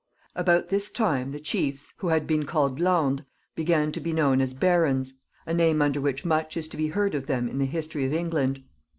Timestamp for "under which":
5.79-6.25